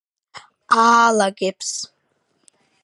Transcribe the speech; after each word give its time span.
აალაგებს 0.83 1.71